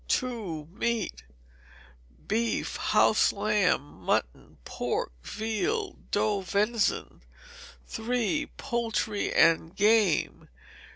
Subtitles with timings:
[0.23, 0.63] ii.
[0.71, 1.25] Meat.
[2.27, 7.21] Beef, house lamb, mutton, pork, veal, doe venison.
[7.99, 8.47] iii.
[8.57, 10.49] Poultry and Game.